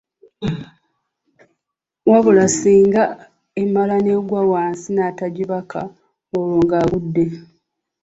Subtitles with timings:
[2.09, 3.03] Wabula singa
[3.61, 5.79] emala n’egwa wansi n’atagibaka,
[6.37, 7.25] olwo ng’agudde.